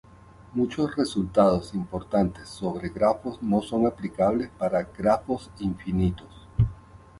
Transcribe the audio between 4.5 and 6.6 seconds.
para "grafos infinitos".